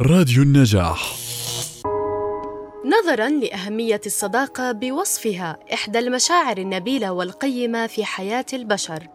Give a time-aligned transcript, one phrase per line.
[0.00, 1.14] راديو النجاح.
[2.84, 9.06] نظرا لأهمية الصداقة بوصفها إحدى المشاعر النبيلة والقيمة في حياة البشر.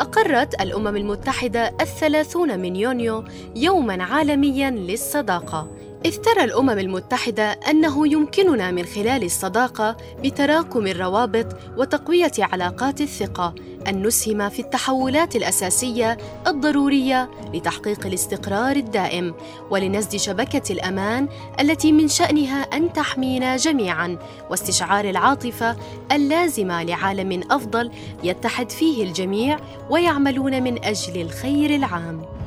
[0.00, 3.24] أقرت الأمم المتحدة الثلاثون من يونيو
[3.56, 5.70] يوماً عالمياً للصداقة
[6.04, 11.46] إذ ترى الأمم المتحدة أنه يمكننا من خلال الصداقة بتراكم الروابط
[11.76, 13.54] وتقوية علاقات الثقة
[13.88, 19.34] أن نسهم في التحولات الأساسية الضرورية لتحقيق الاستقرار الدائم
[19.70, 21.28] ولنسج شبكة الأمان
[21.60, 24.18] التي من شأنها أن تحمينا جميعاً
[24.50, 25.76] واستشعار العاطفة
[26.12, 27.90] اللازمة لعالم أفضل
[28.24, 29.58] يتحد فيه الجميع
[29.90, 32.41] ويعملون من أجل الخير العام.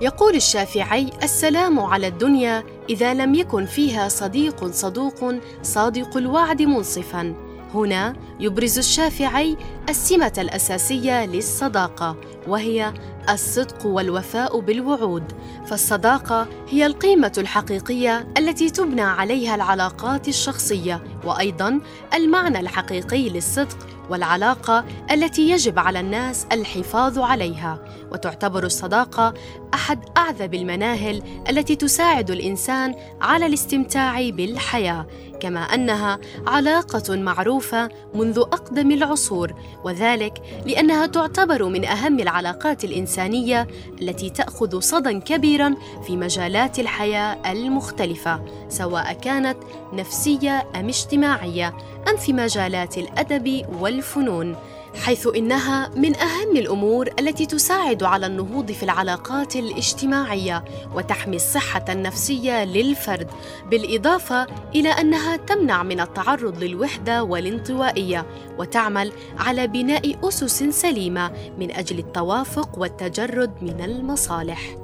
[0.00, 7.34] يقول الشافعي السلام على الدنيا إذا لم يكن فيها صديق صدوق صادق الوعد منصفا.
[7.74, 9.56] هنا يبرز الشافعي
[9.88, 12.16] السمة الأساسية للصداقة
[12.48, 12.94] وهي
[13.30, 15.32] الصدق والوفاء بالوعود.
[15.66, 21.80] فالصداقة هي القيمة الحقيقية التي تبنى عليها العلاقات الشخصية وأيضا
[22.14, 23.76] المعنى الحقيقي للصدق
[24.10, 27.78] والعلاقة التي يجب على الناس الحفاظ عليها
[28.12, 29.34] وتعتبر الصداقة
[29.74, 35.06] أحد أعذب المناهل التي تساعد الإنسان على الاستمتاع بالحياة
[35.40, 43.68] كما أنها علاقة معروفة منذ أقدم العصور وذلك لأنها تعتبر من أهم العلاقات الإنسانية
[44.02, 45.74] التي تأخذ صدى كبيرا
[46.06, 49.56] في مجالات الحياة المختلفة سواء كانت
[49.92, 51.76] نفسية أم اجتماعية.
[52.08, 54.56] ام في مجالات الأدب والفنون
[55.02, 62.64] حيث إنها من أهم الأمور التي تساعد على النهوض في العلاقات الاجتماعية وتحمي الصحة النفسية
[62.64, 63.30] للفرد
[63.70, 68.26] بالإضافة إلى أنها تمنع من التعرض للوحدة والانطوائية
[68.58, 74.76] وتعمل على بناء أسس سليمة من أجل التوافق والتجرد من المصالح.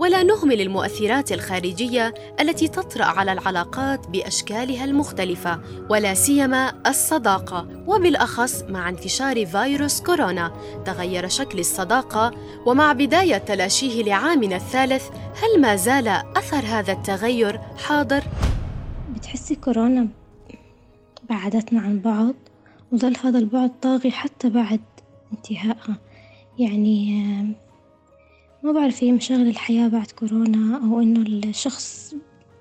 [0.00, 5.60] ولا نهمل المؤثرات الخارجية التي تطرأ على العلاقات بأشكالها المختلفة
[5.90, 10.52] ولا سيما الصداقة وبالأخص مع انتشار فيروس كورونا.
[10.86, 12.30] تغير شكل الصداقة
[12.66, 15.08] ومع بداية تلاشيه لعامنا الثالث
[15.42, 18.22] هل ما زال أثر هذا التغير حاضر؟
[19.14, 20.08] بتحسي كورونا
[21.30, 22.34] بعدتنا عن بعض
[22.92, 24.80] وظل هذا البعد طاغي حتى بعد
[25.32, 25.96] انتهائها
[26.58, 27.60] يعني
[28.62, 32.14] ما بعرف هي مشاغل الحياة بعد كورونا أو إنه الشخص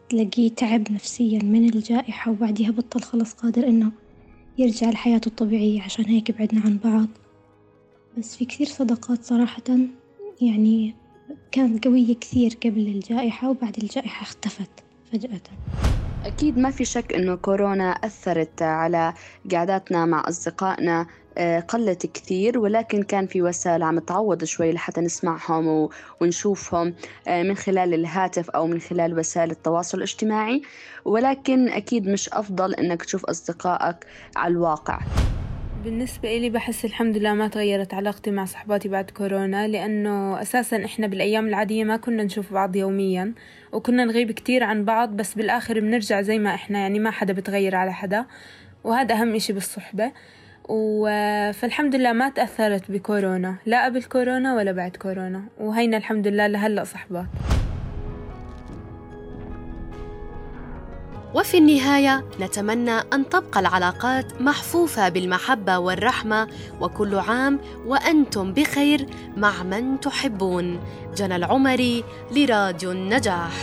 [0.10, 3.92] تلاقيه تعب نفسيا من الجائحة وبعديها بطل خلاص قادر إنه
[4.58, 7.08] يرجع لحياته الطبيعية عشان هيك بعدنا عن بعض.
[8.18, 9.64] بس في كثير صداقات صراحة
[10.42, 10.96] يعني
[11.52, 14.70] كانت قوية كثير قبل الجائحة وبعد الجائحة اختفت
[15.12, 15.42] فجأة.
[16.26, 19.14] أكيد ما في شك إنه كورونا أثرت على
[19.52, 21.08] قعداتنا مع أصدقائنا
[21.38, 25.90] آه، قلت كثير ولكن كان في وسائل عم تعوض شوي لحتى نسمعهم
[26.22, 26.94] ونشوفهم
[27.28, 30.62] آه، من خلال الهاتف أو من خلال وسائل التواصل الاجتماعي.
[31.06, 33.96] ولكن أكيد مش أفضل إنك تشوف أصدقائك
[34.36, 35.00] على الواقع.
[35.84, 41.08] بالنسبة إلي بحس الحمد لله ما تغيرت علاقتي مع صحباتي بعد كورونا لأنه أساسا إحنا
[41.08, 43.34] بالأيام العادية ما كنا نشوف بعض يوميا
[43.74, 47.76] وكنا نغيب كتير عن بعض بس بالآخر بنرجع زي ما إحنا يعني ما حدا بتغير
[47.76, 48.26] على حدا
[48.84, 50.12] وهذا أهم إشي بالصحبة.
[51.54, 56.84] فالحمد لله ما تأثرت بكورونا لا قبل كورونا ولا بعد كورونا وهينا الحمد لله لهلأ
[56.84, 57.26] صحبات.
[61.34, 66.48] وفي النهاية نتمنى أن تبقى العلاقات محفوفة بالمحبة والرحمة
[66.82, 69.06] وكل عام وأنتم بخير
[69.38, 70.80] مع من تحبون.
[71.18, 73.54] جنى العمري لراديو النجاح.